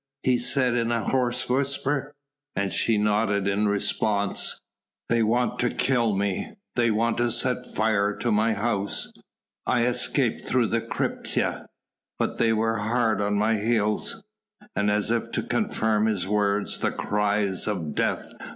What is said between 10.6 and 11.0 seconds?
the